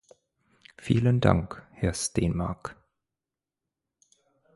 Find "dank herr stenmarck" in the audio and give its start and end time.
1.21-2.75